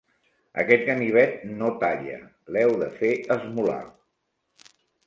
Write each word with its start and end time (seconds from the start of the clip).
Aquest 0.63 0.85
ganivet 0.87 1.35
no 1.61 1.69
talla: 1.85 2.17
l'heu 2.57 2.75
de 2.85 2.91
fer 2.99 3.17
esmolar. 3.39 3.81